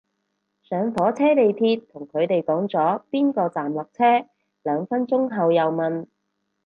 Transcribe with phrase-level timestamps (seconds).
[0.63, 4.25] 上火車地鐵同佢哋講咗邊個站落車，
[4.63, 6.07] 兩分鐘後又問